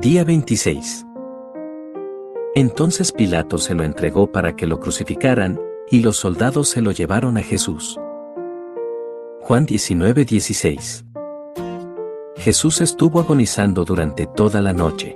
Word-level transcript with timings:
Día 0.00 0.24
26. 0.24 1.06
Entonces 2.56 3.12
Pilato 3.12 3.58
se 3.58 3.76
lo 3.76 3.84
entregó 3.84 4.26
para 4.32 4.56
que 4.56 4.66
lo 4.66 4.80
crucificaran, 4.80 5.60
y 5.88 6.00
los 6.00 6.16
soldados 6.16 6.68
se 6.68 6.82
lo 6.82 6.90
llevaron 6.90 7.36
a 7.36 7.42
Jesús. 7.42 8.00
Juan 9.42 9.66
19:16. 9.66 11.04
Jesús 12.34 12.80
estuvo 12.80 13.20
agonizando 13.20 13.84
durante 13.84 14.26
toda 14.26 14.60
la 14.60 14.72
noche. 14.72 15.14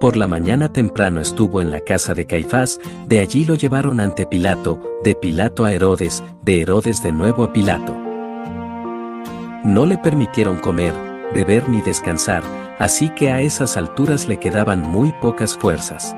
Por 0.00 0.16
la 0.16 0.26
mañana 0.26 0.72
temprano 0.72 1.20
estuvo 1.20 1.62
en 1.62 1.70
la 1.70 1.78
casa 1.78 2.14
de 2.14 2.26
Caifás, 2.26 2.80
de 3.06 3.20
allí 3.20 3.44
lo 3.44 3.54
llevaron 3.54 4.00
ante 4.00 4.26
Pilato, 4.26 4.80
de 5.04 5.14
Pilato 5.14 5.64
a 5.64 5.72
Herodes, 5.72 6.24
de 6.42 6.62
Herodes 6.62 7.04
de 7.04 7.12
nuevo 7.12 7.44
a 7.44 7.52
Pilato. 7.52 7.96
No 9.64 9.86
le 9.86 9.96
permitieron 9.98 10.56
comer, 10.56 10.92
beber 11.32 11.68
ni 11.68 11.80
descansar, 11.82 12.42
así 12.78 13.10
que 13.10 13.30
a 13.30 13.40
esas 13.40 13.76
alturas 13.76 14.28
le 14.28 14.38
quedaban 14.38 14.82
muy 14.82 15.12
pocas 15.12 15.56
fuerzas. 15.56 16.14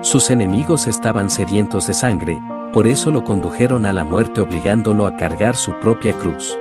Sus 0.00 0.30
enemigos 0.30 0.86
estaban 0.86 1.28
sedientos 1.28 1.86
de 1.86 1.94
sangre, 1.94 2.40
por 2.72 2.86
eso 2.86 3.10
lo 3.10 3.24
condujeron 3.24 3.86
a 3.86 3.92
la 3.92 4.04
muerte 4.04 4.40
obligándolo 4.40 5.06
a 5.06 5.16
cargar 5.16 5.56
su 5.56 5.72
propia 5.80 6.12
cruz. 6.12 6.56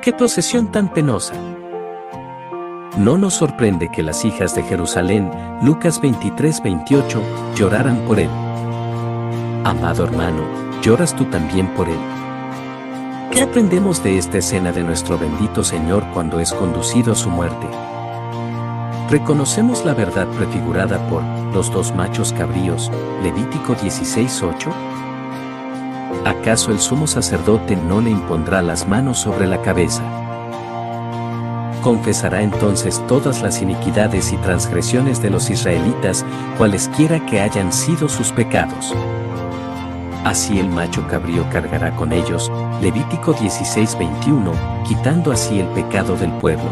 ¡Qué 0.00 0.12
procesión 0.12 0.72
tan 0.72 0.88
penosa! 0.88 1.34
No 2.96 3.18
nos 3.18 3.34
sorprende 3.34 3.90
que 3.90 4.02
las 4.02 4.24
hijas 4.24 4.54
de 4.54 4.62
Jerusalén, 4.62 5.30
Lucas 5.62 6.00
23-28, 6.02 7.20
lloraran 7.54 7.98
por 8.06 8.18
él. 8.18 8.30
Amado 9.64 10.04
hermano, 10.04 10.42
¿lloras 10.82 11.14
tú 11.14 11.24
también 11.26 11.68
por 11.74 11.88
él? 11.88 12.19
¿Qué 13.30 13.42
aprendemos 13.42 14.02
de 14.02 14.18
esta 14.18 14.38
escena 14.38 14.72
de 14.72 14.82
nuestro 14.82 15.16
bendito 15.16 15.62
Señor 15.62 16.04
cuando 16.12 16.40
es 16.40 16.52
conducido 16.52 17.12
a 17.12 17.14
su 17.16 17.30
muerte? 17.30 17.66
Reconocemos 19.08 19.84
la 19.84 19.94
verdad 19.94 20.26
prefigurada 20.26 20.98
por 21.08 21.22
los 21.54 21.70
dos 21.72 21.94
machos 21.94 22.32
cabríos, 22.32 22.90
Levítico 23.22 23.76
16:8. 23.76 24.72
¿Acaso 26.24 26.72
el 26.72 26.80
sumo 26.80 27.06
sacerdote 27.06 27.76
no 27.76 28.00
le 28.00 28.10
impondrá 28.10 28.62
las 28.62 28.88
manos 28.88 29.20
sobre 29.20 29.46
la 29.46 29.62
cabeza? 29.62 30.02
Confesará 31.82 32.42
entonces 32.42 33.00
todas 33.06 33.42
las 33.42 33.62
iniquidades 33.62 34.32
y 34.32 34.36
transgresiones 34.38 35.22
de 35.22 35.30
los 35.30 35.50
israelitas, 35.50 36.26
cualesquiera 36.58 37.24
que 37.26 37.40
hayan 37.40 37.72
sido 37.72 38.08
sus 38.08 38.32
pecados. 38.32 38.92
Así 40.24 40.58
el 40.58 40.68
macho 40.68 41.06
cabrío 41.06 41.46
cargará 41.50 41.96
con 41.96 42.12
ellos, 42.12 42.52
Levítico 42.82 43.32
16:21, 43.32 44.52
quitando 44.86 45.32
así 45.32 45.60
el 45.60 45.66
pecado 45.68 46.14
del 46.14 46.30
pueblo. 46.32 46.70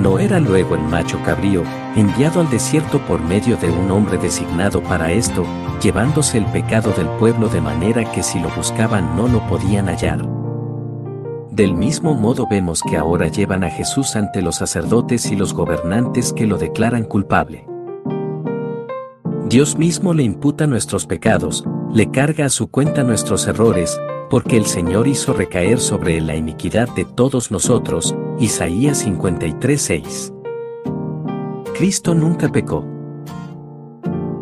¿No 0.00 0.18
era 0.18 0.40
luego 0.40 0.74
el 0.74 0.82
macho 0.82 1.20
cabrío, 1.22 1.64
enviado 1.96 2.40
al 2.40 2.48
desierto 2.48 2.98
por 3.00 3.20
medio 3.20 3.56
de 3.58 3.68
un 3.70 3.90
hombre 3.90 4.16
designado 4.16 4.82
para 4.82 5.12
esto, 5.12 5.44
llevándose 5.82 6.38
el 6.38 6.46
pecado 6.46 6.92
del 6.92 7.08
pueblo 7.18 7.48
de 7.48 7.60
manera 7.60 8.10
que 8.10 8.22
si 8.22 8.38
lo 8.38 8.48
buscaban 8.50 9.14
no 9.14 9.28
lo 9.28 9.46
podían 9.46 9.88
hallar? 9.88 10.26
Del 11.50 11.74
mismo 11.74 12.14
modo 12.14 12.46
vemos 12.48 12.82
que 12.82 12.96
ahora 12.96 13.26
llevan 13.26 13.64
a 13.64 13.70
Jesús 13.70 14.16
ante 14.16 14.40
los 14.40 14.56
sacerdotes 14.56 15.30
y 15.30 15.36
los 15.36 15.52
gobernantes 15.52 16.32
que 16.32 16.46
lo 16.46 16.56
declaran 16.56 17.04
culpable. 17.04 17.66
Dios 19.48 19.76
mismo 19.76 20.14
le 20.14 20.22
imputa 20.22 20.66
nuestros 20.66 21.06
pecados, 21.06 21.64
le 21.92 22.10
carga 22.10 22.46
a 22.46 22.50
su 22.50 22.70
cuenta 22.70 23.02
nuestros 23.02 23.46
errores, 23.46 23.98
porque 24.30 24.56
el 24.56 24.66
Señor 24.66 25.08
hizo 25.08 25.32
recaer 25.32 25.80
sobre 25.80 26.18
él 26.18 26.26
la 26.26 26.36
iniquidad 26.36 26.88
de 26.94 27.04
todos 27.04 27.50
nosotros. 27.50 28.14
Isaías 28.38 29.04
53:6. 29.06 30.32
Cristo 31.74 32.14
nunca 32.14 32.48
pecó. 32.48 32.84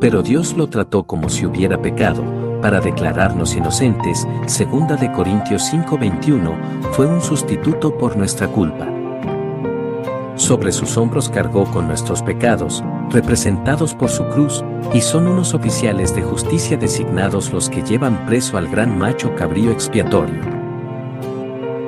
Pero 0.01 0.23
Dios 0.23 0.57
lo 0.57 0.69
trató 0.69 1.05
como 1.05 1.29
si 1.29 1.47
hubiera 1.47 1.81
pecado, 1.81 2.23
para 2.61 2.81
declararnos 2.81 3.55
inocentes, 3.55 4.27
segunda 4.47 4.97
de 4.97 5.13
Corintios 5.13 5.63
5:21, 5.71 6.55
fue 6.93 7.07
un 7.07 7.21
sustituto 7.21 7.97
por 7.97 8.17
nuestra 8.17 8.49
culpa. 8.49 8.96
Sobre 10.37 10.71
sus 10.71 10.99
hombros 10.99 11.31
cargó 11.31 11.65
con 11.65 11.89
nuestros 11.89 12.23
pecados, 12.23 12.85
representados 13.11 13.95
por 13.95 14.11
su 14.11 14.27
cruz, 14.29 14.63
y 14.93 15.01
son 15.01 15.27
unos 15.27 15.55
oficiales 15.55 16.15
de 16.15 16.23
justicia 16.23 16.77
designados 16.77 17.53
los 17.53 17.71
que 17.71 17.83
llevan 17.83 18.27
preso 18.27 18.59
al 18.59 18.69
gran 18.69 18.99
macho 18.99 19.35
cabrío 19.35 19.71
expiatorio. 19.71 20.43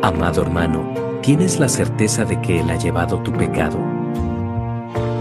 Amado 0.02 0.40
hermano, 0.42 0.82
¿tienes 1.20 1.60
la 1.60 1.68
certeza 1.68 2.24
de 2.24 2.40
que 2.40 2.60
Él 2.60 2.70
ha 2.70 2.76
llevado 2.76 3.18
tu 3.18 3.32
pecado? 3.32 3.78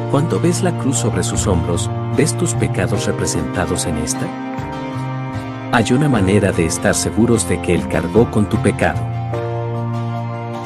Cuando 0.09 0.39
ves 0.39 0.63
la 0.63 0.77
cruz 0.77 0.97
sobre 0.97 1.21
sus 1.21 1.47
hombros, 1.47 1.91
¿ves 2.15 2.35
tus 2.37 2.53
pecados 2.53 3.07
representados 3.07 3.85
en 3.87 3.97
esta? 3.97 4.25
Hay 5.73 5.91
una 5.91 6.07
manera 6.07 6.53
de 6.53 6.65
estar 6.65 6.95
seguros 6.95 7.47
de 7.49 7.61
que 7.61 7.75
Él 7.75 7.87
cargó 7.89 8.31
con 8.31 8.47
tu 8.47 8.55
pecado. 8.61 9.06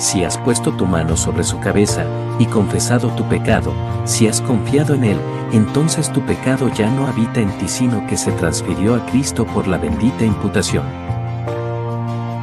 Si 0.01 0.23
has 0.23 0.35
puesto 0.35 0.71
tu 0.71 0.87
mano 0.87 1.15
sobre 1.15 1.43
su 1.43 1.59
cabeza 1.59 2.05
y 2.39 2.47
confesado 2.47 3.09
tu 3.09 3.23
pecado, 3.29 3.71
si 4.03 4.27
has 4.27 4.41
confiado 4.41 4.95
en 4.95 5.03
Él, 5.03 5.17
entonces 5.51 6.11
tu 6.11 6.21
pecado 6.21 6.69
ya 6.73 6.89
no 6.89 7.05
habita 7.05 7.39
en 7.39 7.55
ti 7.59 7.67
sino 7.67 8.07
que 8.07 8.17
se 8.17 8.31
transfirió 8.31 8.95
a 8.95 9.05
Cristo 9.05 9.45
por 9.45 9.67
la 9.67 9.77
bendita 9.77 10.25
imputación. 10.25 10.85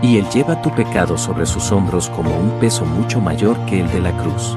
Y 0.02 0.18
Él 0.18 0.26
lleva 0.32 0.62
tu 0.62 0.70
pecado 0.70 1.18
sobre 1.18 1.46
sus 1.46 1.72
hombros 1.72 2.08
como 2.10 2.30
un 2.30 2.60
peso 2.60 2.84
mucho 2.84 3.20
mayor 3.20 3.58
que 3.66 3.80
el 3.80 3.90
de 3.90 4.02
la 4.02 4.16
cruz. 4.16 4.56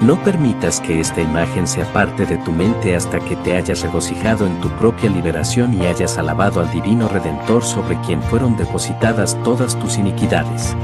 No 0.00 0.20
permitas 0.24 0.80
que 0.80 0.98
esta 0.98 1.20
imagen 1.20 1.68
sea 1.68 1.84
parte 1.92 2.26
de 2.26 2.36
tu 2.38 2.50
mente 2.50 2.96
hasta 2.96 3.20
que 3.20 3.36
te 3.36 3.56
hayas 3.56 3.80
regocijado 3.82 4.44
en 4.44 4.60
tu 4.60 4.68
propia 4.70 5.08
liberación 5.08 5.80
y 5.80 5.86
hayas 5.86 6.18
alabado 6.18 6.60
al 6.60 6.72
Divino 6.72 7.06
Redentor 7.06 7.62
sobre 7.62 7.96
quien 8.00 8.20
fueron 8.24 8.56
depositadas 8.56 9.40
todas 9.44 9.78
tus 9.78 9.98
iniquidades. 9.98 10.74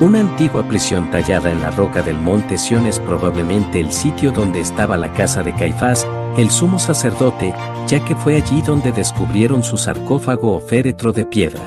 Una 0.00 0.20
antigua 0.20 0.62
prisión 0.62 1.10
tallada 1.10 1.50
en 1.50 1.60
la 1.60 1.72
roca 1.72 2.02
del 2.02 2.16
monte 2.16 2.56
Sión 2.56 2.86
es 2.86 3.00
probablemente 3.00 3.80
el 3.80 3.90
sitio 3.90 4.30
donde 4.30 4.60
estaba 4.60 4.96
la 4.96 5.12
casa 5.12 5.42
de 5.42 5.52
Caifás, 5.52 6.06
el 6.36 6.50
sumo 6.50 6.78
sacerdote, 6.78 7.52
ya 7.88 8.04
que 8.04 8.14
fue 8.14 8.36
allí 8.36 8.62
donde 8.62 8.92
descubrieron 8.92 9.64
su 9.64 9.76
sarcófago 9.76 10.54
o 10.54 10.60
féretro 10.60 11.12
de 11.12 11.26
piedra. 11.26 11.64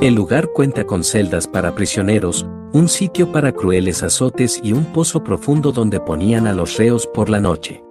El 0.00 0.14
lugar 0.14 0.50
cuenta 0.54 0.84
con 0.84 1.02
celdas 1.02 1.48
para 1.48 1.74
prisioneros, 1.74 2.46
un 2.72 2.88
sitio 2.88 3.32
para 3.32 3.50
crueles 3.50 4.04
azotes 4.04 4.60
y 4.62 4.72
un 4.72 4.84
pozo 4.84 5.24
profundo 5.24 5.72
donde 5.72 5.98
ponían 5.98 6.46
a 6.46 6.52
los 6.52 6.76
reos 6.76 7.08
por 7.12 7.28
la 7.28 7.40
noche. 7.40 7.82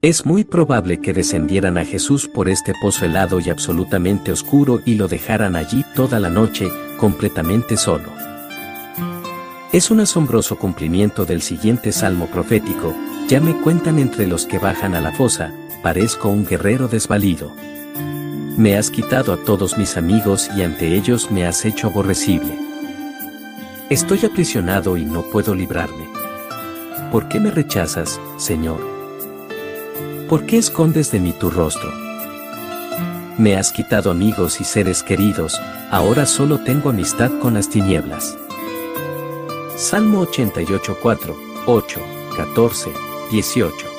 Es 0.00 0.24
muy 0.24 0.44
probable 0.44 1.00
que 1.00 1.12
descendieran 1.12 1.76
a 1.76 1.84
Jesús 1.84 2.28
por 2.28 2.48
este 2.48 2.72
pozo 2.80 3.04
helado 3.04 3.40
y 3.40 3.50
absolutamente 3.50 4.32
oscuro 4.32 4.80
y 4.86 4.94
lo 4.94 5.06
dejaran 5.06 5.54
allí 5.54 5.84
toda 5.94 6.18
la 6.18 6.30
noche, 6.30 6.68
completamente 7.02 7.76
solo. 7.76 8.12
Es 9.72 9.90
un 9.90 9.98
asombroso 9.98 10.56
cumplimiento 10.56 11.24
del 11.24 11.42
siguiente 11.42 11.90
salmo 11.90 12.28
profético, 12.28 12.94
ya 13.26 13.40
me 13.40 13.60
cuentan 13.60 13.98
entre 13.98 14.28
los 14.28 14.46
que 14.46 14.60
bajan 14.60 14.94
a 14.94 15.00
la 15.00 15.10
fosa, 15.10 15.52
parezco 15.82 16.28
un 16.28 16.46
guerrero 16.46 16.86
desvalido. 16.86 17.56
Me 18.56 18.76
has 18.76 18.88
quitado 18.88 19.32
a 19.32 19.36
todos 19.36 19.76
mis 19.78 19.96
amigos 19.96 20.48
y 20.56 20.62
ante 20.62 20.94
ellos 20.94 21.32
me 21.32 21.44
has 21.44 21.64
hecho 21.64 21.88
aborrecible. 21.88 22.56
Estoy 23.90 24.24
aprisionado 24.24 24.96
y 24.96 25.04
no 25.04 25.22
puedo 25.22 25.56
librarme. 25.56 26.06
¿Por 27.10 27.26
qué 27.26 27.40
me 27.40 27.50
rechazas, 27.50 28.20
Señor? 28.36 28.78
¿Por 30.28 30.46
qué 30.46 30.56
escondes 30.56 31.10
de 31.10 31.18
mí 31.18 31.32
tu 31.32 31.50
rostro? 31.50 32.11
Me 33.42 33.56
has 33.56 33.72
quitado 33.72 34.12
amigos 34.12 34.60
y 34.60 34.64
seres 34.64 35.02
queridos, 35.02 35.60
ahora 35.90 36.26
solo 36.26 36.60
tengo 36.60 36.90
amistad 36.90 37.28
con 37.40 37.54
las 37.54 37.68
tinieblas. 37.68 38.38
Salmo 39.76 40.20
88, 40.20 40.96
4, 41.02 41.36
8, 41.66 42.00
14, 42.36 42.92
18. 43.32 43.91